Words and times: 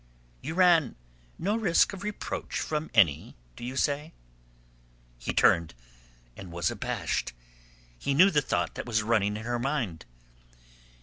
"You 0.41 0.55
ran 0.55 0.95
no 1.37 1.55
risk 1.55 1.93
of 1.93 2.01
reproach 2.01 2.59
from 2.59 2.89
any, 2.95 3.35
do 3.55 3.63
you 3.63 3.75
say?" 3.75 4.13
He 5.19 5.31
turned, 5.31 5.75
and 6.35 6.51
was 6.51 6.71
abashed. 6.71 7.33
He 7.99 8.15
knew 8.15 8.31
the 8.31 8.41
thought 8.41 8.73
that 8.73 8.87
was 8.87 9.03
running 9.03 9.37
in 9.37 9.43
her 9.43 9.59
mind. 9.59 10.05